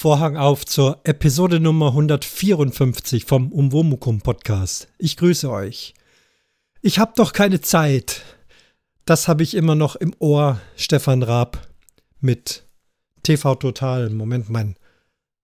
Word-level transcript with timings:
Vorhang 0.00 0.38
auf 0.38 0.64
zur 0.64 0.98
Episode 1.04 1.60
Nummer 1.60 1.88
154 1.88 3.26
vom 3.26 3.52
Umwomukum 3.52 4.22
Podcast. 4.22 4.88
Ich 4.96 5.18
grüße 5.18 5.50
euch. 5.50 5.92
Ich 6.80 6.98
hab 6.98 7.16
doch 7.16 7.34
keine 7.34 7.60
Zeit. 7.60 8.22
Das 9.04 9.28
habe 9.28 9.42
ich 9.42 9.52
immer 9.52 9.74
noch 9.74 9.96
im 9.96 10.14
Ohr, 10.18 10.58
Stefan 10.74 11.22
Raab 11.22 11.68
mit 12.18 12.64
TV 13.24 13.56
Total. 13.56 14.08
Moment, 14.08 14.48
mein 14.48 14.76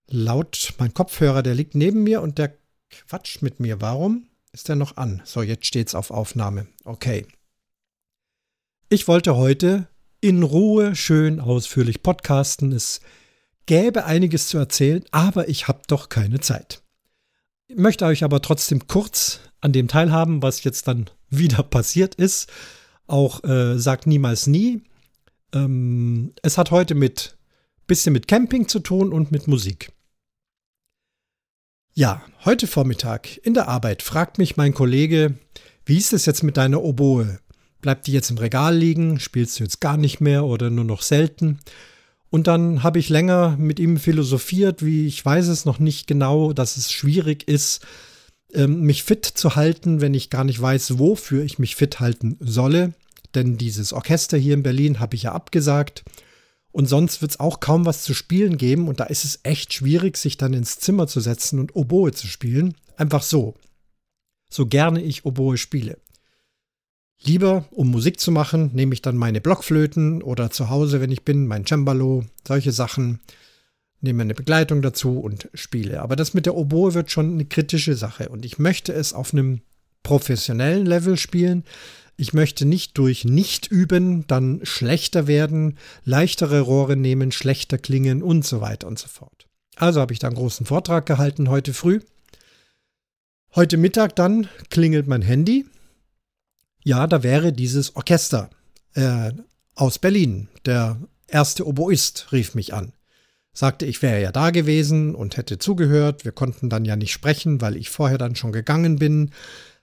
laut, 0.06 0.72
mein 0.78 0.94
Kopfhörer, 0.94 1.42
der 1.42 1.54
liegt 1.54 1.74
neben 1.74 2.02
mir 2.02 2.22
und 2.22 2.38
der 2.38 2.56
quatscht 2.88 3.42
mit 3.42 3.60
mir. 3.60 3.82
Warum 3.82 4.26
ist 4.52 4.70
der 4.70 4.76
noch 4.76 4.96
an? 4.96 5.20
So, 5.26 5.42
jetzt 5.42 5.66
steht's 5.66 5.94
auf 5.94 6.10
Aufnahme. 6.10 6.66
Okay. 6.82 7.26
Ich 8.88 9.06
wollte 9.06 9.36
heute 9.36 9.86
in 10.22 10.42
Ruhe 10.42 10.96
schön 10.96 11.40
ausführlich 11.40 12.02
podcasten. 12.02 12.72
Es 12.72 13.02
gäbe 13.66 14.04
einiges 14.04 14.48
zu 14.48 14.58
erzählen, 14.58 15.04
aber 15.10 15.48
ich 15.48 15.68
habe 15.68 15.82
doch 15.86 16.08
keine 16.08 16.40
Zeit. 16.40 16.82
Ich 17.68 17.76
möchte 17.76 18.04
euch 18.04 18.24
aber 18.24 18.40
trotzdem 18.40 18.86
kurz 18.86 19.40
an 19.60 19.72
dem 19.72 19.88
teilhaben, 19.88 20.42
was 20.42 20.64
jetzt 20.64 20.88
dann 20.88 21.10
wieder 21.30 21.62
passiert 21.62 22.14
ist. 22.14 22.50
Auch 23.06 23.44
äh, 23.44 23.78
sagt 23.78 24.06
niemals 24.06 24.46
nie. 24.46 24.82
Ähm, 25.52 26.32
es 26.42 26.58
hat 26.58 26.70
heute 26.70 26.94
mit 26.94 27.36
bisschen 27.86 28.12
mit 28.12 28.26
Camping 28.26 28.68
zu 28.68 28.80
tun 28.80 29.12
und 29.12 29.30
mit 29.30 29.46
Musik. 29.46 29.92
Ja, 31.94 32.22
heute 32.44 32.66
Vormittag 32.66 33.38
in 33.38 33.54
der 33.54 33.68
Arbeit 33.68 34.02
fragt 34.02 34.38
mich 34.38 34.56
mein 34.56 34.74
Kollege, 34.74 35.34
wie 35.84 35.96
ist 35.96 36.12
es 36.12 36.26
jetzt 36.26 36.42
mit 36.42 36.56
deiner 36.56 36.82
Oboe? 36.82 37.38
Bleibt 37.80 38.06
die 38.06 38.12
jetzt 38.12 38.30
im 38.30 38.38
Regal 38.38 38.76
liegen? 38.76 39.20
Spielst 39.20 39.58
du 39.58 39.62
jetzt 39.62 39.80
gar 39.80 39.96
nicht 39.96 40.20
mehr 40.20 40.44
oder 40.44 40.68
nur 40.68 40.84
noch 40.84 41.02
selten? 41.02 41.60
Und 42.30 42.46
dann 42.46 42.82
habe 42.82 42.98
ich 42.98 43.08
länger 43.08 43.56
mit 43.56 43.78
ihm 43.78 43.98
philosophiert, 43.98 44.84
wie 44.84 45.06
ich 45.06 45.24
weiß 45.24 45.46
es 45.48 45.64
noch 45.64 45.78
nicht 45.78 46.06
genau, 46.06 46.52
dass 46.52 46.76
es 46.76 46.90
schwierig 46.90 47.46
ist, 47.48 47.86
ähm, 48.52 48.82
mich 48.82 49.04
fit 49.04 49.24
zu 49.24 49.56
halten, 49.56 50.00
wenn 50.00 50.14
ich 50.14 50.30
gar 50.30 50.44
nicht 50.44 50.60
weiß, 50.60 50.98
wofür 50.98 51.44
ich 51.44 51.58
mich 51.58 51.76
fit 51.76 52.00
halten 52.00 52.36
solle. 52.40 52.94
Denn 53.34 53.58
dieses 53.58 53.92
Orchester 53.92 54.38
hier 54.38 54.54
in 54.54 54.62
Berlin 54.62 54.98
habe 54.98 55.14
ich 55.14 55.24
ja 55.24 55.32
abgesagt. 55.32 56.04
Und 56.72 56.86
sonst 56.86 57.22
wird 57.22 57.32
es 57.32 57.40
auch 57.40 57.60
kaum 57.60 57.86
was 57.86 58.02
zu 58.02 58.12
spielen 58.12 58.58
geben. 58.58 58.88
Und 58.88 59.00
da 59.00 59.04
ist 59.04 59.24
es 59.24 59.40
echt 59.42 59.72
schwierig, 59.72 60.16
sich 60.16 60.36
dann 60.36 60.52
ins 60.52 60.78
Zimmer 60.78 61.06
zu 61.06 61.20
setzen 61.20 61.58
und 61.58 61.74
Oboe 61.74 62.12
zu 62.12 62.26
spielen. 62.26 62.74
Einfach 62.96 63.22
so. 63.22 63.54
So 64.50 64.66
gerne 64.66 65.02
ich 65.02 65.24
Oboe 65.24 65.56
spiele. 65.56 65.98
Lieber, 67.22 67.64
um 67.70 67.90
Musik 67.90 68.20
zu 68.20 68.30
machen, 68.30 68.70
nehme 68.74 68.94
ich 68.94 69.02
dann 69.02 69.16
meine 69.16 69.40
Blockflöten 69.40 70.22
oder 70.22 70.50
zu 70.50 70.70
Hause, 70.70 71.00
wenn 71.00 71.10
ich 71.10 71.24
bin, 71.24 71.46
mein 71.46 71.66
Cembalo, 71.66 72.24
solche 72.46 72.72
Sachen, 72.72 73.20
nehme 74.00 74.22
eine 74.22 74.34
Begleitung 74.34 74.82
dazu 74.82 75.18
und 75.18 75.48
spiele. 75.54 76.02
Aber 76.02 76.16
das 76.16 76.34
mit 76.34 76.46
der 76.46 76.54
Oboe 76.54 76.94
wird 76.94 77.10
schon 77.10 77.32
eine 77.32 77.46
kritische 77.46 77.94
Sache 77.94 78.28
und 78.28 78.44
ich 78.44 78.58
möchte 78.58 78.92
es 78.92 79.12
auf 79.12 79.32
einem 79.32 79.60
professionellen 80.02 80.86
Level 80.86 81.16
spielen. 81.16 81.64
Ich 82.16 82.32
möchte 82.32 82.64
nicht 82.64 82.96
durch 82.96 83.24
Nicht-Üben 83.24 84.26
dann 84.26 84.60
schlechter 84.62 85.26
werden, 85.26 85.76
leichtere 86.04 86.60
Rohre 86.60 86.96
nehmen, 86.96 87.32
schlechter 87.32 87.76
klingen 87.76 88.22
und 88.22 88.46
so 88.46 88.60
weiter 88.60 88.86
und 88.86 88.98
so 88.98 89.08
fort. 89.08 89.46
Also 89.74 90.00
habe 90.00 90.12
ich 90.12 90.18
da 90.18 90.28
einen 90.28 90.36
großen 90.36 90.64
Vortrag 90.64 91.04
gehalten 91.06 91.50
heute 91.50 91.74
früh. 91.74 92.00
Heute 93.54 93.76
Mittag 93.76 94.16
dann 94.16 94.48
klingelt 94.70 95.06
mein 95.08 95.22
Handy 95.22 95.66
ja, 96.86 97.08
da 97.08 97.24
wäre 97.24 97.52
dieses 97.52 97.96
Orchester 97.96 98.48
äh, 98.94 99.32
aus 99.74 99.98
Berlin. 99.98 100.46
Der 100.66 100.96
erste 101.26 101.66
Oboist 101.66 102.28
rief 102.30 102.54
mich 102.54 102.74
an. 102.74 102.92
Sagte, 103.52 103.86
ich 103.86 104.02
wäre 104.02 104.22
ja 104.22 104.30
da 104.30 104.50
gewesen 104.50 105.16
und 105.16 105.36
hätte 105.36 105.58
zugehört. 105.58 106.24
Wir 106.24 106.30
konnten 106.30 106.70
dann 106.70 106.84
ja 106.84 106.94
nicht 106.94 107.10
sprechen, 107.10 107.60
weil 107.60 107.76
ich 107.76 107.90
vorher 107.90 108.18
dann 108.18 108.36
schon 108.36 108.52
gegangen 108.52 109.00
bin. 109.00 109.32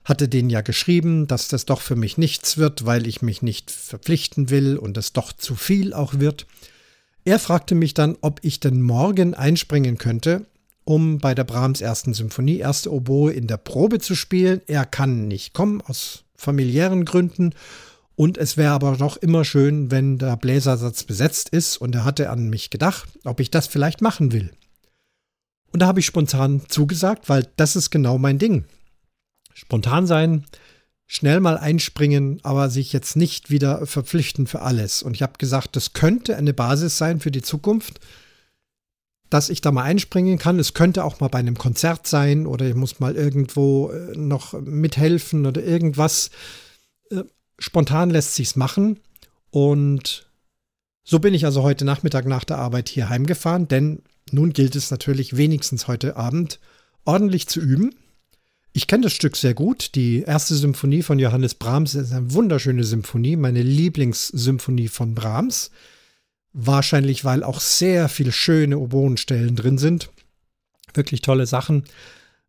Hatte 0.02 0.28
denen 0.28 0.48
ja 0.48 0.62
geschrieben, 0.62 1.26
dass 1.26 1.48
das 1.48 1.66
doch 1.66 1.82
für 1.82 1.94
mich 1.94 2.16
nichts 2.16 2.56
wird, 2.56 2.86
weil 2.86 3.06
ich 3.06 3.20
mich 3.20 3.42
nicht 3.42 3.70
verpflichten 3.70 4.48
will 4.48 4.78
und 4.78 4.96
es 4.96 5.12
doch 5.12 5.34
zu 5.34 5.56
viel 5.56 5.92
auch 5.92 6.20
wird. 6.20 6.46
Er 7.26 7.38
fragte 7.38 7.74
mich 7.74 7.92
dann, 7.92 8.16
ob 8.22 8.40
ich 8.42 8.60
denn 8.60 8.80
morgen 8.80 9.34
einspringen 9.34 9.98
könnte, 9.98 10.46
um 10.84 11.18
bei 11.18 11.34
der 11.34 11.44
Brahms 11.44 11.82
ersten 11.82 12.14
Symphonie 12.14 12.60
erste 12.60 12.90
Oboe 12.90 13.30
in 13.30 13.46
der 13.46 13.58
Probe 13.58 13.98
zu 13.98 14.14
spielen. 14.14 14.62
Er 14.66 14.86
kann 14.86 15.28
nicht 15.28 15.52
kommen 15.52 15.82
aus 15.82 16.23
familiären 16.36 17.04
Gründen. 17.04 17.54
Und 18.16 18.38
es 18.38 18.56
wäre 18.56 18.72
aber 18.72 18.96
doch 18.96 19.16
immer 19.16 19.44
schön, 19.44 19.90
wenn 19.90 20.18
der 20.18 20.36
Bläsersatz 20.36 21.04
besetzt 21.04 21.48
ist. 21.48 21.76
Und 21.76 21.94
er 21.94 22.04
hatte 22.04 22.30
an 22.30 22.48
mich 22.48 22.70
gedacht, 22.70 23.08
ob 23.24 23.40
ich 23.40 23.50
das 23.50 23.66
vielleicht 23.66 24.00
machen 24.00 24.32
will. 24.32 24.52
Und 25.72 25.80
da 25.80 25.86
habe 25.86 26.00
ich 26.00 26.06
spontan 26.06 26.62
zugesagt, 26.68 27.28
weil 27.28 27.48
das 27.56 27.74
ist 27.74 27.90
genau 27.90 28.16
mein 28.18 28.38
Ding. 28.38 28.64
Spontan 29.54 30.06
sein, 30.06 30.44
schnell 31.06 31.40
mal 31.40 31.58
einspringen, 31.58 32.38
aber 32.44 32.70
sich 32.70 32.92
jetzt 32.92 33.16
nicht 33.16 33.50
wieder 33.50 33.84
verpflichten 33.86 34.46
für 34.46 34.62
alles. 34.62 35.02
Und 35.02 35.14
ich 35.14 35.22
habe 35.22 35.38
gesagt, 35.38 35.74
das 35.74 35.92
könnte 35.92 36.36
eine 36.36 36.54
Basis 36.54 36.96
sein 36.96 37.20
für 37.20 37.32
die 37.32 37.42
Zukunft 37.42 38.00
dass 39.34 39.48
ich 39.48 39.60
da 39.60 39.72
mal 39.72 39.82
einspringen 39.82 40.38
kann. 40.38 40.60
Es 40.60 40.74
könnte 40.74 41.02
auch 41.02 41.18
mal 41.18 41.26
bei 41.26 41.40
einem 41.40 41.58
Konzert 41.58 42.06
sein 42.06 42.46
oder 42.46 42.66
ich 42.66 42.76
muss 42.76 43.00
mal 43.00 43.16
irgendwo 43.16 43.90
äh, 43.90 44.16
noch 44.16 44.52
mithelfen 44.60 45.44
oder 45.44 45.60
irgendwas. 45.60 46.30
Äh, 47.10 47.24
spontan 47.58 48.10
lässt 48.10 48.36
sich's 48.36 48.54
machen. 48.54 49.00
Und 49.50 50.30
so 51.02 51.18
bin 51.18 51.34
ich 51.34 51.46
also 51.46 51.64
heute 51.64 51.84
Nachmittag 51.84 52.26
nach 52.26 52.44
der 52.44 52.58
Arbeit 52.58 52.88
hier 52.88 53.08
heimgefahren, 53.08 53.66
denn 53.66 54.02
nun 54.30 54.52
gilt 54.52 54.76
es 54.76 54.92
natürlich 54.92 55.36
wenigstens 55.36 55.88
heute 55.88 56.14
Abend 56.14 56.60
ordentlich 57.04 57.48
zu 57.48 57.60
üben. 57.60 57.92
Ich 58.72 58.86
kenne 58.86 59.02
das 59.02 59.14
Stück 59.14 59.34
sehr 59.34 59.54
gut. 59.54 59.96
Die 59.96 60.22
erste 60.22 60.54
Symphonie 60.54 61.02
von 61.02 61.18
Johannes 61.18 61.56
Brahms 61.56 61.96
ist 61.96 62.12
eine 62.12 62.32
wunderschöne 62.32 62.84
Symphonie, 62.84 63.34
meine 63.34 63.62
Lieblingssymphonie 63.62 64.86
von 64.86 65.16
Brahms. 65.16 65.72
Wahrscheinlich, 66.54 67.24
weil 67.24 67.42
auch 67.42 67.60
sehr 67.60 68.08
viele 68.08 68.30
schöne 68.32 68.78
Oboenstellen 68.78 69.56
drin 69.56 69.76
sind. 69.76 70.10
Wirklich 70.94 71.20
tolle 71.20 71.46
Sachen. 71.46 71.84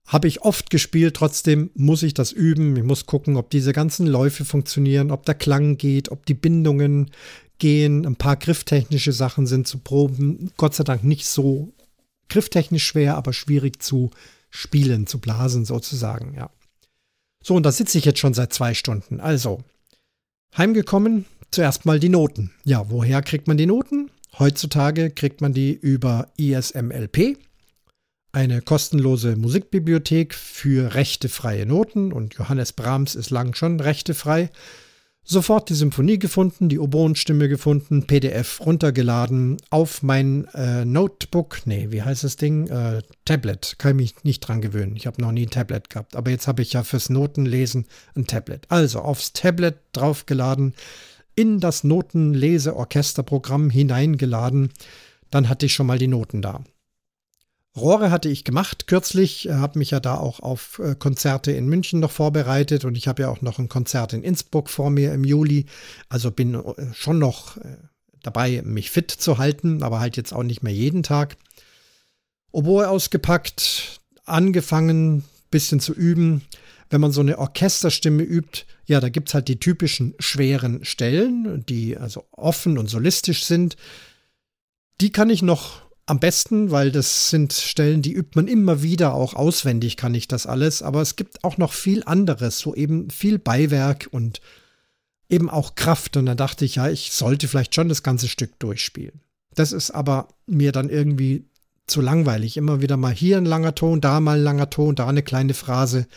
Habe 0.05 0.27
ich 0.27 0.43
oft 0.43 0.69
gespielt, 0.69 1.15
trotzdem 1.15 1.71
muss 1.73 2.03
ich 2.03 2.13
das 2.13 2.31
üben. 2.31 2.77
Ich 2.77 2.83
muss 2.83 3.07
gucken, 3.07 3.35
ob 3.35 3.49
diese 3.49 3.73
ganzen 3.73 4.05
Läufe 4.05 4.45
funktionieren, 4.45 5.09
ob 5.09 5.25
der 5.25 5.33
Klang 5.33 5.77
geht, 5.77 6.11
ob 6.11 6.27
die 6.27 6.35
Bindungen 6.35 7.09
gehen. 7.57 8.05
Ein 8.05 8.15
paar 8.15 8.35
grifftechnische 8.35 9.11
Sachen 9.11 9.47
sind 9.47 9.67
zu 9.67 9.79
proben. 9.79 10.51
Gott 10.55 10.75
sei 10.75 10.83
Dank 10.83 11.03
nicht 11.03 11.25
so 11.25 11.73
grifftechnisch 12.29 12.85
schwer, 12.85 13.17
aber 13.17 13.33
schwierig 13.33 13.81
zu 13.81 14.11
spielen, 14.51 15.07
zu 15.07 15.19
blasen 15.19 15.65
sozusagen, 15.65 16.35
ja. 16.35 16.51
So, 17.41 17.55
und 17.55 17.63
da 17.63 17.71
sitze 17.71 17.97
ich 17.97 18.05
jetzt 18.05 18.19
schon 18.19 18.33
seit 18.33 18.53
zwei 18.53 18.73
Stunden. 18.73 19.19
Also, 19.19 19.63
heimgekommen, 20.57 21.25
Zuerst 21.55 21.85
mal 21.85 22.01
die 22.01 22.09
Noten. 22.09 22.51
Ja, 22.65 22.89
woher 22.89 23.21
kriegt 23.21 23.47
man 23.47 23.55
die 23.55 23.65
Noten? 23.65 24.11
Heutzutage 24.37 25.09
kriegt 25.09 25.39
man 25.39 25.53
die 25.53 25.71
über 25.71 26.27
ISMLP, 26.35 27.37
eine 28.33 28.61
kostenlose 28.61 29.37
Musikbibliothek 29.37 30.33
für 30.33 30.93
rechtefreie 30.95 31.65
Noten 31.65 32.11
und 32.11 32.33
Johannes 32.33 32.73
Brahms 32.73 33.15
ist 33.15 33.29
lang 33.29 33.55
schon 33.55 33.79
rechtefrei. 33.79 34.49
Sofort 35.27 35.69
die 35.69 35.73
Symphonie 35.73 36.19
gefunden, 36.19 36.69
die 36.69 36.77
Oboenstimme 36.77 37.49
gefunden, 37.49 38.05
PDF 38.05 38.61
runtergeladen, 38.63 39.57
auf 39.71 40.03
mein 40.03 40.45
äh, 40.53 40.85
Notebook, 40.85 41.61
nee, 41.65 41.87
wie 41.89 42.03
heißt 42.03 42.23
das 42.23 42.37
Ding? 42.37 42.67
Äh, 42.67 43.01
Tablet, 43.25 43.75
kann 43.79 43.93
ich 43.93 43.95
mich 43.95 44.23
nicht 44.23 44.41
dran 44.41 44.61
gewöhnen. 44.61 44.95
Ich 44.95 45.07
habe 45.07 45.19
noch 45.19 45.31
nie 45.31 45.47
ein 45.47 45.49
Tablet 45.49 45.89
gehabt, 45.89 46.15
aber 46.15 46.29
jetzt 46.29 46.47
habe 46.47 46.61
ich 46.61 46.73
ja 46.73 46.83
fürs 46.83 47.09
Notenlesen 47.09 47.87
ein 48.15 48.27
Tablet. 48.27 48.67
Also 48.69 48.99
aufs 48.99 49.33
Tablet 49.33 49.77
draufgeladen, 49.93 50.75
in 51.35 51.59
das 51.59 51.83
Notenleseorchesterprogramm 51.83 53.71
hineingeladen. 53.71 54.69
Dann 55.31 55.49
hatte 55.49 55.65
ich 55.65 55.73
schon 55.73 55.87
mal 55.87 55.97
die 55.97 56.07
Noten 56.07 56.43
da. 56.43 56.63
Rohre 57.75 58.09
hatte 58.09 58.29
ich 58.29 58.43
gemacht 58.43 58.87
kürzlich, 58.87 59.49
äh, 59.49 59.53
habe 59.53 59.79
mich 59.79 59.91
ja 59.91 59.99
da 59.99 60.15
auch 60.17 60.39
auf 60.39 60.79
äh, 60.79 60.95
Konzerte 60.95 61.51
in 61.51 61.67
München 61.67 61.99
noch 61.99 62.11
vorbereitet 62.11 62.85
und 62.85 62.97
ich 62.97 63.07
habe 63.07 63.23
ja 63.23 63.29
auch 63.29 63.41
noch 63.41 63.59
ein 63.59 63.69
Konzert 63.69 64.13
in 64.13 64.23
Innsbruck 64.23 64.69
vor 64.69 64.89
mir 64.89 65.13
im 65.13 65.23
Juli. 65.23 65.65
Also 66.09 66.31
bin 66.31 66.55
äh, 66.55 66.93
schon 66.93 67.19
noch 67.19 67.57
dabei, 68.23 68.61
mich 68.63 68.89
fit 68.89 69.11
zu 69.11 69.37
halten, 69.37 69.83
aber 69.83 69.99
halt 69.99 70.17
jetzt 70.17 70.33
auch 70.33 70.43
nicht 70.43 70.63
mehr 70.63 70.73
jeden 70.73 71.03
Tag. 71.03 71.37
Oboe 72.51 72.89
ausgepackt, 72.89 73.99
angefangen, 74.25 75.25
bisschen 75.51 75.79
zu 75.79 75.93
üben 75.93 76.41
wenn 76.89 77.01
man 77.01 77.11
so 77.11 77.21
eine 77.21 77.39
Orchesterstimme 77.39 78.23
übt, 78.23 78.65
ja, 78.85 78.99
da 78.99 79.09
gibt 79.09 79.29
es 79.29 79.33
halt 79.33 79.47
die 79.47 79.59
typischen 79.59 80.13
schweren 80.19 80.85
Stellen, 80.85 81.65
die 81.65 81.97
also 81.97 82.25
offen 82.31 82.77
und 82.77 82.89
solistisch 82.89 83.43
sind. 83.43 83.75
Die 85.01 85.11
kann 85.11 85.29
ich 85.29 85.41
noch 85.41 85.81
am 86.05 86.19
besten, 86.19 86.71
weil 86.71 86.91
das 86.91 87.29
sind 87.29 87.53
Stellen, 87.53 88.01
die 88.01 88.13
übt 88.13 88.31
man 88.35 88.47
immer 88.47 88.83
wieder, 88.83 89.13
auch 89.13 89.33
auswendig 89.33 89.97
kann 89.97 90.13
ich 90.13 90.27
das 90.27 90.45
alles. 90.45 90.81
Aber 90.81 91.01
es 91.01 91.15
gibt 91.15 91.43
auch 91.43 91.57
noch 91.57 91.73
viel 91.73 92.03
anderes, 92.03 92.59
so 92.59 92.75
eben 92.75 93.09
viel 93.09 93.39
Beiwerk 93.39 94.07
und 94.11 94.39
eben 95.29 95.49
auch 95.49 95.75
Kraft. 95.75 96.17
Und 96.17 96.27
da 96.27 96.35
dachte 96.35 96.65
ich, 96.65 96.75
ja, 96.75 96.89
ich 96.89 97.11
sollte 97.11 97.47
vielleicht 97.47 97.73
schon 97.73 97.89
das 97.89 98.03
ganze 98.03 98.27
Stück 98.27 98.59
durchspielen. 98.59 99.21
Das 99.55 99.71
ist 99.71 99.91
aber 99.91 100.27
mir 100.45 100.71
dann 100.71 100.89
irgendwie 100.89 101.45
zu 101.87 102.01
langweilig. 102.01 102.57
Immer 102.57 102.81
wieder 102.81 102.97
mal 102.97 103.13
hier 103.13 103.37
ein 103.37 103.45
langer 103.45 103.73
Ton, 103.73 104.01
da 104.01 104.19
mal 104.19 104.37
ein 104.37 104.43
langer 104.43 104.69
Ton, 104.69 104.95
da 104.95 105.07
eine 105.07 105.23
kleine 105.23 105.53
Phrase. 105.53 106.07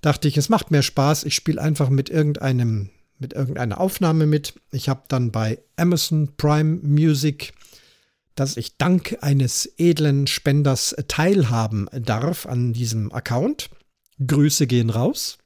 Dachte 0.00 0.26
ich, 0.26 0.36
es 0.36 0.48
macht 0.48 0.70
mehr 0.70 0.82
Spaß. 0.82 1.24
Ich 1.24 1.34
spiele 1.34 1.60
einfach 1.60 1.90
mit 1.90 2.10
irgendeinem, 2.10 2.90
mit 3.18 3.34
irgendeiner 3.34 3.80
Aufnahme 3.80 4.26
mit. 4.26 4.54
Ich 4.72 4.88
habe 4.88 5.02
dann 5.08 5.30
bei 5.30 5.60
Amazon 5.76 6.30
Prime 6.36 6.80
Music, 6.82 7.52
dass 8.34 8.56
ich 8.56 8.76
dank 8.78 9.18
eines 9.20 9.66
edlen 9.78 10.26
Spenders 10.26 10.94
teilhaben 11.08 11.88
darf 11.92 12.46
an 12.46 12.72
diesem 12.72 13.12
Account. 13.12 13.70
Grüße 14.24 14.66
gehen 14.66 14.90
raus. 14.90 15.38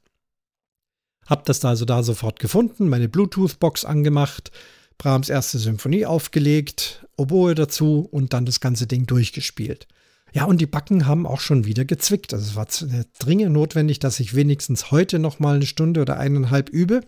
Hab 1.25 1.45
das 1.45 1.63
also 1.65 1.85
da 1.85 2.03
sofort 2.03 2.39
gefunden, 2.39 2.87
meine 2.87 3.09
Bluetooth-Box 3.09 3.83
angemacht, 3.83 4.51
Brahms 4.97 5.29
erste 5.29 5.59
Symphonie 5.59 6.05
aufgelegt, 6.05 7.05
Oboe 7.17 7.53
dazu 7.53 8.07
und 8.09 8.33
dann 8.33 8.45
das 8.45 8.61
ganze 8.61 8.87
Ding 8.87 9.05
durchgespielt. 9.05 9.87
Ja, 10.33 10.45
und 10.45 10.59
die 10.59 10.65
Backen 10.65 11.05
haben 11.05 11.25
auch 11.25 11.39
schon 11.39 11.65
wieder 11.65 11.85
gezwickt. 11.85 12.33
Also 12.33 12.45
es 12.45 12.55
war 12.55 12.67
äh, 12.89 13.03
dringend 13.19 13.53
notwendig, 13.53 13.99
dass 13.99 14.19
ich 14.19 14.35
wenigstens 14.35 14.91
heute 14.91 15.19
noch 15.19 15.39
mal 15.39 15.55
eine 15.55 15.65
Stunde 15.65 16.01
oder 16.01 16.17
eineinhalb 16.17 16.69
übe, 16.69 17.01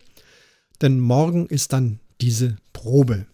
denn 0.82 1.00
morgen 1.00 1.46
ist 1.46 1.74
dann 1.74 2.00
diese 2.22 2.58
Probe. 2.74 3.26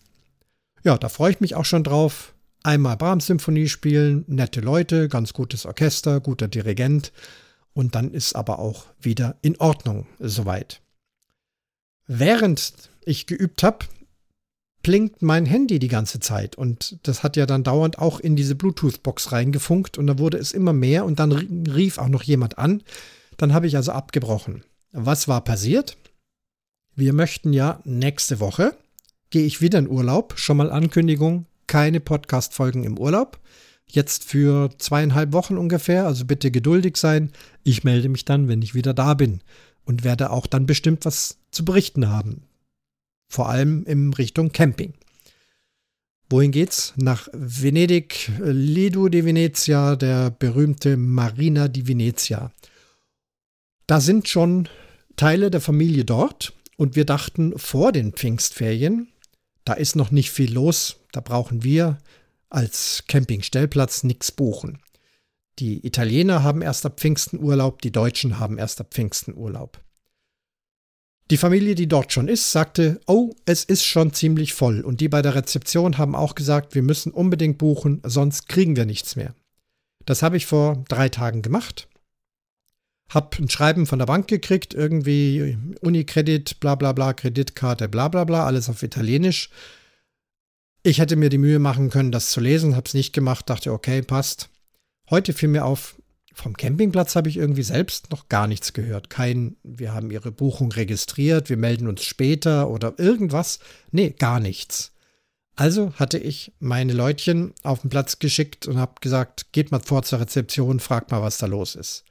Ja, 0.84 0.98
da 0.98 1.10
freue 1.10 1.32
ich 1.32 1.40
mich 1.40 1.56
auch 1.56 1.66
schon 1.66 1.84
drauf. 1.84 2.35
Einmal 2.66 2.98
Brahms-Symphonie 2.98 3.70
spielen, 3.70 4.26
nette 4.28 4.60
Leute, 4.60 5.08
ganz 5.08 5.34
gutes 5.34 5.68
Orchester, 5.68 6.20
guter 6.20 6.48
Dirigent 6.48 7.12
und 7.74 7.94
dann 7.94 8.12
ist 8.12 8.36
aber 8.36 8.58
auch 8.58 8.88
wieder 9.00 9.38
in 9.44 9.56
Ordnung 9.58 10.08
soweit. 10.18 10.82
Während 12.08 12.74
ich 13.06 13.28
geübt 13.28 13.62
habe, 13.62 13.86
blinkt 14.82 15.22
mein 15.22 15.46
Handy 15.46 15.78
die 15.78 15.90
ganze 15.90 16.20
Zeit 16.20 16.56
und 16.56 16.98
das 17.04 17.22
hat 17.22 17.38
ja 17.38 17.46
dann 17.46 17.64
dauernd 17.64 18.00
auch 18.00 18.20
in 18.20 18.36
diese 18.36 18.56
Bluetooth-Box 18.56 19.32
reingefunkt 19.32 20.00
und 20.00 20.08
da 20.08 20.18
wurde 20.18 20.40
es 20.40 20.52
immer 20.52 20.74
mehr 20.74 21.06
und 21.06 21.20
dann 21.20 21.34
rief 21.34 22.00
auch 22.00 22.10
noch 22.10 22.24
jemand 22.24 22.58
an. 22.58 22.82
Dann 23.38 23.54
habe 23.54 23.68
ich 23.68 23.76
also 23.76 23.92
abgebrochen. 23.92 24.64
Was 24.92 25.28
war 25.28 25.44
passiert? 25.44 25.98
Wir 26.96 27.14
möchten 27.14 27.54
ja 27.54 27.80
nächste 27.84 28.40
Woche, 28.40 28.76
gehe 29.30 29.46
ich 29.46 29.62
wieder 29.62 29.78
in 29.78 29.88
Urlaub, 29.88 30.34
schon 30.40 30.58
mal 30.58 30.72
Ankündigung, 30.72 31.46
keine 31.68 32.00
Podcast-Folgen 32.00 32.84
im 32.84 32.98
Urlaub. 32.98 33.40
Jetzt 33.88 34.24
für 34.24 34.70
zweieinhalb 34.78 35.32
Wochen 35.34 35.58
ungefähr, 35.58 36.06
also 36.06 36.26
bitte 36.26 36.52
geduldig 36.52 36.98
sein. 36.98 37.32
Ich 37.64 37.84
melde 37.84 38.10
mich 38.10 38.26
dann, 38.26 38.48
wenn 38.48 38.62
ich 38.62 38.74
wieder 38.74 38.94
da 38.94 39.14
bin 39.14 39.42
und 39.86 40.04
werde 40.04 40.32
auch 40.32 40.48
dann 40.48 40.66
bestimmt 40.66 41.06
was 41.06 41.38
zu 41.52 41.64
berichten 41.64 42.10
haben. 42.10 42.44
Vor 43.28 43.50
allem 43.50 43.86
in 43.86 44.14
Richtung 44.14 44.52
Camping. 44.52 44.94
Wohin 46.30 46.52
geht's? 46.52 46.94
Nach 46.96 47.28
Venedig, 47.34 48.32
Lido 48.40 49.10
di 49.10 49.26
Venezia, 49.26 49.96
der 49.96 50.32
berühmte 50.32 50.98
Marina 50.98 51.68
di 51.68 51.88
Venezia. 51.88 52.52
Da 53.86 54.02
sind 54.02 54.28
schon 54.28 54.68
Teile 55.16 55.52
der 55.52 55.62
Familie 55.62 56.04
dort 56.04 56.54
und 56.78 56.96
wir 56.96 57.06
dachten 57.06 57.58
vor 57.58 57.92
den 57.92 58.14
Pfingstferien, 58.14 59.08
da 59.66 59.74
ist 59.74 59.96
noch 59.96 60.12
nicht 60.12 60.32
viel 60.32 60.52
los, 60.52 60.98
da 61.16 61.22
brauchen 61.22 61.64
wir 61.64 61.98
als 62.50 63.04
Campingstellplatz 63.08 64.04
nichts 64.04 64.32
buchen. 64.32 64.80
Die 65.60 65.86
Italiener 65.86 66.44
haben 66.44 66.62
erst 66.62 66.86
ab 66.86 67.00
Pfingsten 67.00 67.40
Urlaub, 67.40 67.82
die 67.82 67.92
Deutschen 67.92 68.40
haben 68.40 68.58
erst 68.58 68.82
ab 68.82 68.94
Pfingsten 68.94 69.36
Urlaub. 69.36 69.82
Die 71.32 71.38
Familie, 71.38 71.74
die 71.74 71.88
dort 71.88 72.14
schon 72.14 72.28
ist, 72.28 72.52
sagte, 72.52 73.00
oh, 73.08 73.34
es 73.46 73.64
ist 73.64 73.84
schon 73.84 74.14
ziemlich 74.14 74.54
voll. 74.54 74.82
Und 74.82 75.02
die 75.02 75.10
bei 75.10 75.24
der 75.24 75.34
Rezeption 75.34 75.98
haben 75.98 76.16
auch 76.16 76.36
gesagt, 76.36 76.76
wir 76.76 76.84
müssen 76.84 77.12
unbedingt 77.12 77.58
buchen, 77.58 78.02
sonst 78.04 78.48
kriegen 78.48 78.76
wir 78.76 78.86
nichts 78.86 79.16
mehr. 79.16 79.34
Das 80.06 80.22
habe 80.22 80.38
ich 80.38 80.46
vor 80.46 80.84
drei 80.88 81.10
Tagen 81.10 81.42
gemacht. 81.42 81.88
Hab 83.10 83.40
ein 83.40 83.50
Schreiben 83.50 83.88
von 83.88 83.98
der 84.00 84.06
Bank 84.06 84.28
gekriegt, 84.28 84.74
irgendwie 84.74 85.58
Unikredit, 85.82 86.60
bla 86.60 86.76
bla 86.76 86.92
bla, 86.92 87.14
Kreditkarte, 87.14 87.90
bla 87.90 88.08
bla 88.08 88.24
bla, 88.24 88.46
alles 88.46 88.70
auf 88.70 88.84
Italienisch. 88.84 89.50
Ich 90.86 91.00
hätte 91.00 91.16
mir 91.16 91.30
die 91.30 91.40
Mühe 91.40 91.58
machen 91.58 91.90
können, 91.90 92.12
das 92.12 92.30
zu 92.30 92.40
lesen, 92.40 92.76
habe 92.76 92.86
es 92.86 92.94
nicht 92.94 93.12
gemacht, 93.12 93.50
dachte, 93.50 93.72
okay, 93.72 94.04
passt. 94.04 94.50
Heute 95.10 95.34
fiel 95.34 95.50
mir 95.50 95.66
auf, 95.66 95.96
vom 96.32 96.56
Campingplatz 96.56 97.16
habe 97.16 97.28
ich 97.28 97.38
irgendwie 97.38 97.64
selbst 97.64 98.12
noch 98.12 98.30
gar 98.30 98.46
nichts 98.46 98.72
gehört. 98.72 99.10
Kein, 99.10 99.56
wir 99.64 99.96
haben 99.96 100.12
Ihre 100.12 100.32
Buchung 100.32 100.72
registriert, 100.72 101.50
wir 101.50 101.58
melden 101.58 101.88
uns 101.88 102.04
später 102.04 102.70
oder 102.70 102.94
irgendwas. 103.00 103.58
Nee, 103.90 104.12
gar 104.12 104.40
nichts. 104.40 104.92
Also 105.56 105.92
hatte 105.96 106.20
ich 106.20 106.54
meine 106.60 106.94
Leutchen 106.94 107.56
auf 107.64 107.82
den 107.82 107.90
Platz 107.90 108.20
geschickt 108.20 108.68
und 108.68 108.78
habe 108.78 108.94
gesagt, 109.02 109.54
geht 109.54 109.72
mal 109.72 109.80
vor 109.80 110.04
zur 110.04 110.20
Rezeption, 110.20 110.80
fragt 110.80 111.10
mal, 111.10 111.24
was 111.24 111.40
da 111.40 111.48
los 111.48 111.74
ist. 111.74 112.04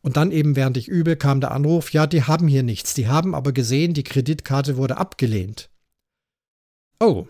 Und 0.00 0.16
dann 0.16 0.32
eben, 0.32 0.56
während 0.56 0.78
ich 0.78 0.88
übe, 0.88 1.16
kam 1.16 1.42
der 1.42 1.50
Anruf, 1.50 1.92
ja, 1.92 2.06
die 2.06 2.22
haben 2.22 2.48
hier 2.48 2.62
nichts. 2.62 2.94
Die 2.94 3.08
haben 3.08 3.34
aber 3.34 3.52
gesehen, 3.52 3.92
die 3.92 4.04
Kreditkarte 4.04 4.78
wurde 4.78 4.96
abgelehnt. 4.96 5.68
Oh. 6.98 7.26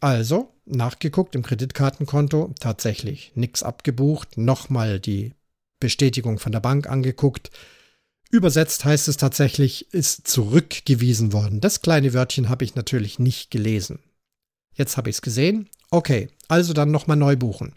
Also, 0.00 0.54
nachgeguckt 0.64 1.34
im 1.34 1.42
Kreditkartenkonto, 1.42 2.54
tatsächlich 2.58 3.32
nichts 3.34 3.62
abgebucht, 3.62 4.38
nochmal 4.38 4.98
die 4.98 5.34
Bestätigung 5.78 6.38
von 6.38 6.52
der 6.52 6.60
Bank 6.60 6.88
angeguckt. 6.88 7.50
Übersetzt 8.30 8.84
heißt 8.84 9.08
es 9.08 9.16
tatsächlich, 9.16 9.92
ist 9.92 10.26
zurückgewiesen 10.26 11.32
worden. 11.32 11.60
Das 11.60 11.82
kleine 11.82 12.14
Wörtchen 12.14 12.48
habe 12.48 12.64
ich 12.64 12.76
natürlich 12.76 13.18
nicht 13.18 13.50
gelesen. 13.50 13.98
Jetzt 14.74 14.96
habe 14.96 15.10
ich 15.10 15.16
es 15.16 15.22
gesehen. 15.22 15.68
Okay, 15.90 16.28
also 16.48 16.72
dann 16.72 16.90
nochmal 16.90 17.16
neu 17.16 17.36
buchen. 17.36 17.74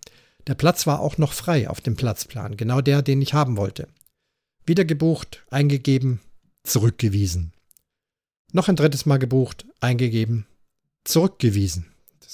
Der 0.47 0.55
Platz 0.55 0.85
war 0.85 0.99
auch 0.99 1.17
noch 1.17 1.33
frei 1.33 1.69
auf 1.69 1.81
dem 1.81 1.95
Platzplan, 1.95 2.57
genau 2.57 2.81
der, 2.81 3.01
den 3.01 3.21
ich 3.21 3.33
haben 3.33 3.57
wollte. 3.57 3.87
Wieder 4.65 4.85
gebucht, 4.85 5.43
eingegeben, 5.49 6.19
zurückgewiesen. 6.63 7.53
Noch 8.51 8.69
ein 8.69 8.75
drittes 8.75 9.05
Mal 9.05 9.17
gebucht, 9.17 9.65
eingegeben, 9.79 10.45
zurückgewiesen. 11.03 11.92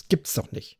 Gibt's 0.10 0.34
doch 0.34 0.52
nicht. 0.52 0.80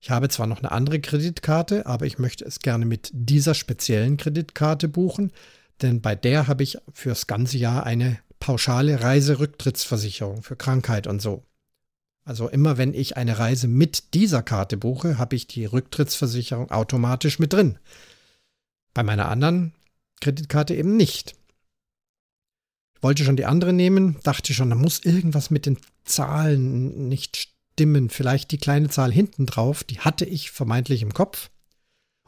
Ich 0.00 0.10
habe 0.10 0.28
zwar 0.28 0.46
noch 0.46 0.58
eine 0.58 0.70
andere 0.70 1.00
Kreditkarte, 1.00 1.86
aber 1.86 2.06
ich 2.06 2.18
möchte 2.18 2.44
es 2.44 2.60
gerne 2.60 2.84
mit 2.84 3.10
dieser 3.12 3.54
speziellen 3.54 4.16
Kreditkarte 4.16 4.88
buchen, 4.88 5.32
denn 5.82 6.00
bei 6.00 6.14
der 6.14 6.46
habe 6.46 6.62
ich 6.62 6.78
fürs 6.92 7.26
ganze 7.26 7.58
Jahr 7.58 7.84
eine 7.84 8.18
pauschale 8.38 9.02
Reiserücktrittsversicherung 9.02 10.42
für 10.42 10.56
Krankheit 10.56 11.06
und 11.06 11.20
so. 11.20 11.44
Also 12.24 12.48
immer 12.48 12.78
wenn 12.78 12.94
ich 12.94 13.16
eine 13.16 13.38
Reise 13.38 13.68
mit 13.68 14.14
dieser 14.14 14.42
Karte 14.42 14.76
buche, 14.76 15.18
habe 15.18 15.34
ich 15.34 15.46
die 15.46 15.64
Rücktrittsversicherung 15.64 16.70
automatisch 16.70 17.38
mit 17.38 17.52
drin. 17.52 17.78
Bei 18.94 19.02
meiner 19.02 19.28
anderen 19.28 19.72
Kreditkarte 20.20 20.74
eben 20.74 20.96
nicht. 20.96 21.34
Ich 22.94 23.02
wollte 23.02 23.24
schon 23.24 23.36
die 23.36 23.46
andere 23.46 23.72
nehmen, 23.72 24.18
dachte 24.24 24.52
schon, 24.52 24.70
da 24.70 24.76
muss 24.76 25.04
irgendwas 25.04 25.50
mit 25.50 25.66
den 25.66 25.78
Zahlen 26.04 27.08
nicht 27.08 27.57
stimmen 27.78 28.10
vielleicht 28.10 28.50
die 28.50 28.58
kleine 28.58 28.88
Zahl 28.88 29.12
hinten 29.12 29.46
drauf, 29.46 29.84
die 29.84 30.00
hatte 30.00 30.24
ich 30.24 30.50
vermeintlich 30.50 31.00
im 31.00 31.14
Kopf. 31.14 31.48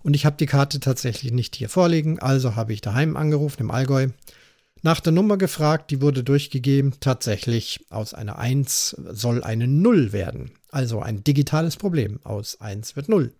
Und 0.00 0.14
ich 0.14 0.24
habe 0.24 0.36
die 0.36 0.46
Karte 0.46 0.78
tatsächlich 0.78 1.32
nicht 1.32 1.56
hier 1.56 1.68
vorliegen, 1.68 2.20
also 2.20 2.54
habe 2.54 2.72
ich 2.72 2.82
daheim 2.82 3.16
angerufen 3.16 3.62
im 3.62 3.72
Allgäu, 3.72 4.10
nach 4.82 5.00
der 5.00 5.12
Nummer 5.12 5.38
gefragt, 5.38 5.90
die 5.90 6.00
wurde 6.00 6.22
durchgegeben. 6.22 6.94
Tatsächlich 7.00 7.84
aus 7.90 8.14
einer 8.14 8.38
1 8.38 8.96
soll 9.10 9.42
eine 9.42 9.66
0 9.66 10.12
werden. 10.12 10.52
Also 10.70 11.00
ein 11.00 11.24
digitales 11.24 11.76
Problem. 11.76 12.20
Aus 12.22 12.60
1 12.60 12.94
wird 12.94 13.08
0 13.08 13.32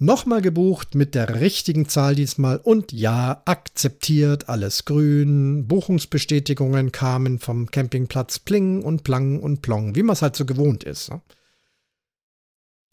nochmal 0.00 0.40
gebucht 0.40 0.94
mit 0.94 1.14
der 1.14 1.40
richtigen 1.40 1.88
Zahl 1.88 2.16
diesmal 2.16 2.56
und 2.56 2.92
ja, 2.92 3.42
akzeptiert, 3.44 4.48
alles 4.48 4.86
grün. 4.86 5.68
Buchungsbestätigungen 5.68 6.90
kamen 6.90 7.38
vom 7.38 7.70
Campingplatz 7.70 8.40
Pling 8.40 8.82
und 8.82 9.04
Plang 9.04 9.38
und 9.38 9.62
Plong, 9.62 9.94
wie 9.94 10.02
man 10.02 10.14
es 10.14 10.22
halt 10.22 10.34
so 10.34 10.44
gewohnt 10.44 10.82
ist. 10.82 11.10
Ne? 11.10 11.20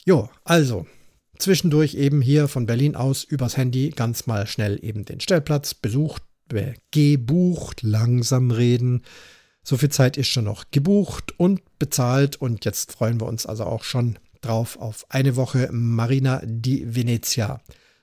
Jo, 0.05 0.29
also 0.43 0.85
zwischendurch 1.39 1.95
eben 1.95 2.21
hier 2.21 2.47
von 2.47 2.65
Berlin 2.65 2.95
aus 2.95 3.23
übers 3.23 3.57
Handy 3.57 3.89
ganz 3.89 4.27
mal 4.27 4.45
schnell 4.45 4.77
eben 4.83 5.05
den 5.05 5.19
Stellplatz 5.19 5.73
besucht, 5.73 6.23
gebucht, 6.91 7.83
langsam 7.83 8.51
reden. 8.51 9.03
So 9.63 9.77
viel 9.77 9.89
Zeit 9.89 10.17
ist 10.17 10.27
schon 10.27 10.45
noch 10.45 10.71
gebucht 10.71 11.37
und 11.37 11.61
bezahlt 11.79 12.35
und 12.37 12.65
jetzt 12.65 12.93
freuen 12.93 13.19
wir 13.19 13.27
uns 13.27 13.45
also 13.45 13.65
auch 13.65 13.83
schon 13.83 14.17
drauf 14.41 14.77
auf 14.77 15.05
eine 15.09 15.35
Woche 15.35 15.69
Marina 15.71 16.41
di 16.43 16.95
Venezia. 16.95 17.61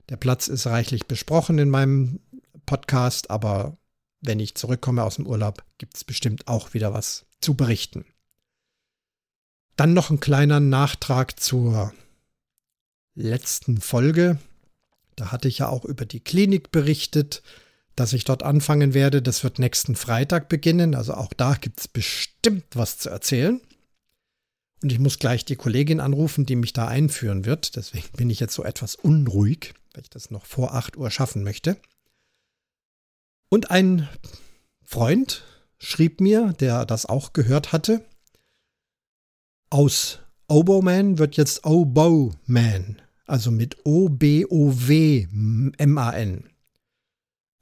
Der 0.09 0.17
Platz 0.17 0.49
ist 0.49 0.67
reichlich 0.67 1.07
besprochen 1.07 1.59
in 1.59 1.71
meinem 1.71 2.21
Podcast, 2.67 3.31
aber 3.31 3.76
wenn 4.21 4.41
ich 4.41 4.55
zurückkomme 4.55 5.03
aus 5.03 5.17
dem 5.17 5.26
Urlaub, 5.26 5.62
gibt 5.79 5.97
es 5.97 6.05
bestimmt 6.05 6.49
auch 6.49 6.75
wieder 6.75 6.95
was 6.95 7.26
zu 7.41 7.55
berichten. 7.55 8.05
Dann 9.76 9.93
noch 9.93 10.11
ein 10.11 10.21
kleiner 10.21 10.61
Nachtrag 10.61 11.38
zur 11.41 11.93
letzten 13.14 13.81
Folge. 13.81 14.38
Da 15.17 15.33
hatte 15.33 15.49
ich 15.49 15.59
ja 15.59 15.69
auch 15.69 15.85
über 15.85 16.07
die 16.07 16.21
Klinik 16.21 16.71
berichtet, 16.71 17.43
dass 17.97 18.12
ich 18.12 18.25
dort 18.25 18.43
anfangen 18.43 18.95
werde. 18.95 19.23
Das 19.23 19.45
wird 19.45 19.59
nächsten 19.59 19.97
Freitag 19.97 20.49
beginnen. 20.49 20.95
Also 20.95 21.14
auch 21.14 21.33
da 21.33 21.55
gibt 21.55 21.81
es 21.81 21.88
bestimmt 21.88 22.64
was 22.75 22.99
zu 22.99 23.11
erzählen. 23.11 23.61
Und 24.85 24.93
ich 24.93 24.99
muss 24.99 25.19
gleich 25.19 25.47
die 25.47 25.57
Kollegin 25.57 25.99
anrufen, 25.99 26.45
die 26.45 26.57
mich 26.57 26.75
da 26.75 26.87
einführen 26.87 27.47
wird. 27.47 27.75
Deswegen 27.75 28.07
bin 28.19 28.29
ich 28.29 28.38
jetzt 28.38 28.53
so 28.53 28.64
etwas 28.64 28.97
unruhig, 28.97 29.73
weil 29.95 30.03
ich 30.03 30.11
das 30.11 30.31
noch 30.31 30.45
vor 30.45 30.75
8 30.75 30.99
Uhr 30.99 31.11
schaffen 31.11 31.43
möchte. 31.43 31.79
Und 33.49 33.71
ein 33.71 34.07
Freund 34.85 35.43
schrieb 35.79 36.21
mir, 36.21 36.53
der 36.61 36.85
das 36.85 37.07
auch 37.07 37.33
gehört 37.33 37.73
hatte, 37.73 38.05
aus 39.71 40.19
Oboman 40.49 41.17
wird 41.17 41.38
jetzt 41.38 41.64
Oboman, 41.64 43.00
also 43.25 43.50
mit 43.50 43.79
O-B-O-W-M-A-N. 43.87 44.50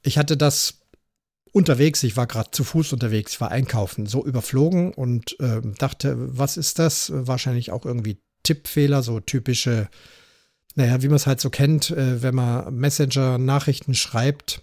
Ich 0.02 0.18
hatte 0.18 0.36
das 0.36 0.81
unterwegs, 1.52 2.02
ich 2.02 2.16
war 2.16 2.26
gerade 2.26 2.50
zu 2.50 2.64
Fuß 2.64 2.92
unterwegs, 2.92 3.34
ich 3.34 3.40
war 3.40 3.50
einkaufen, 3.50 4.06
so 4.06 4.24
überflogen 4.24 4.92
und 4.92 5.38
äh, 5.38 5.60
dachte, 5.78 6.16
was 6.18 6.56
ist 6.56 6.78
das? 6.78 7.12
Wahrscheinlich 7.14 7.70
auch 7.70 7.84
irgendwie 7.84 8.18
Tippfehler, 8.42 9.02
so 9.02 9.20
typische, 9.20 9.88
naja, 10.74 11.02
wie 11.02 11.08
man 11.08 11.16
es 11.16 11.26
halt 11.26 11.40
so 11.40 11.50
kennt, 11.50 11.90
äh, 11.90 12.22
wenn 12.22 12.34
man 12.34 12.74
Messenger-Nachrichten 12.74 13.94
schreibt. 13.94 14.62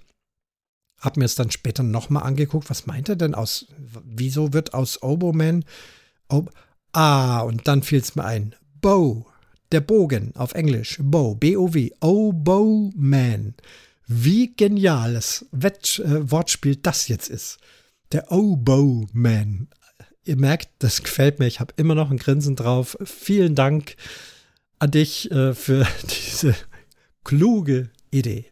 Hab 1.00 1.15
mir 1.15 1.25
es 1.25 1.36
dann 1.36 1.51
später 1.51 1.81
nochmal 1.84 2.24
angeguckt. 2.24 2.69
Was 2.69 2.86
meint 2.86 3.08
er 3.08 3.15
denn 3.15 3.36
aus, 3.36 3.67
wieso 4.03 4.51
wird 4.51 4.74
aus 4.74 5.01
Oboman, 5.01 5.63
Ob 6.27 6.51
ah, 6.91 7.39
und 7.41 7.67
dann 7.67 7.84
fiel 7.84 8.00
es 8.00 8.15
mir 8.15 8.25
ein, 8.25 8.55
Bow, 8.81 9.25
der 9.72 9.81
Bogen 9.81 10.34
auf 10.36 10.53
Englisch, 10.53 10.98
Bow, 11.01 11.36
B-O-W, 11.36 11.91
Oboman. 12.01 13.53
Wie 14.12 14.56
geniales 14.56 15.46
Wett 15.51 16.00
äh, 16.00 16.32
Wortspiel 16.32 16.75
das 16.75 17.08
jetzt 17.10 17.30
ist. 17.30 17.60
Der 18.12 18.32
Oboe-Man. 18.32 19.68
Ihr 20.24 20.36
merkt, 20.36 20.70
das 20.80 21.04
gefällt 21.04 21.38
mir. 21.38 21.46
Ich 21.46 21.60
habe 21.60 21.75
immer 21.78 21.94
noch 21.94 22.10
ein 22.10 22.18
Grinsen 22.18 22.56
drauf. 22.56 22.98
Vielen 23.04 23.54
Dank 23.54 23.96
an 24.80 24.89
dich 24.89 25.30
äh, 25.30 25.54
für 25.54 25.88
diese 26.10 26.56
kluge 27.24 27.92
Idee. 28.10 28.46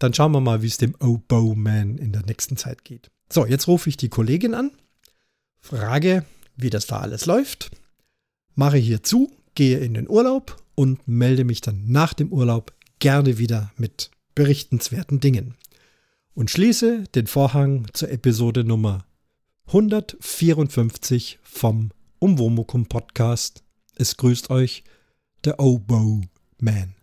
Dann 0.00 0.12
schauen 0.12 0.32
wir 0.32 0.40
mal, 0.40 0.60
wie 0.60 0.66
es 0.66 0.78
dem 0.78 0.96
Oboe-Man 0.98 1.96
in 1.96 2.10
der 2.10 2.26
nächsten 2.26 2.56
Zeit 2.56 2.82
geht. 2.82 3.12
So, 3.32 3.46
jetzt 3.46 3.68
rufe 3.68 3.88
ich 3.88 3.96
die 3.96 4.08
Kollegin 4.08 4.54
an, 4.54 4.72
frage, 5.60 6.24
wie 6.56 6.70
das 6.70 6.86
da 6.88 6.98
alles 6.98 7.26
läuft, 7.26 7.70
mache 8.56 8.78
hier 8.78 9.04
zu, 9.04 9.30
gehe 9.54 9.78
in 9.78 9.94
den 9.94 10.08
Urlaub 10.08 10.60
und 10.74 11.06
melde 11.06 11.44
mich 11.44 11.60
dann 11.60 11.84
nach 11.86 12.12
dem 12.12 12.32
Urlaub 12.32 12.72
gerne 12.98 13.38
wieder 13.38 13.70
mit 13.76 14.10
berichtenswerten 14.34 15.20
Dingen. 15.20 15.54
Und 16.34 16.50
schließe 16.50 17.04
den 17.14 17.26
Vorhang 17.26 17.86
zur 17.92 18.10
Episode 18.10 18.64
Nummer 18.64 19.04
154 19.66 21.38
vom 21.42 21.90
Umwomukum 22.18 22.86
Podcast. 22.86 23.62
Es 23.96 24.16
grüßt 24.16 24.50
euch 24.50 24.84
der 25.44 25.60
Oboe 25.60 26.22
Man. 26.58 26.99